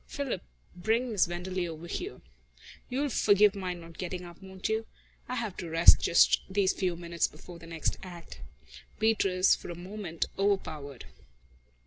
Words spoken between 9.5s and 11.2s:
was for a moment overpowered.